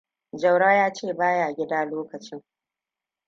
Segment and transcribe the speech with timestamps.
[0.33, 2.43] Jauro ya ce ba ya gida lokacin.